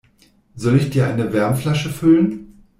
Soll 0.55 0.77
ich 0.77 0.89
dir 0.89 1.07
eine 1.07 1.31
Wärmflasche 1.31 1.91
füllen? 1.91 2.63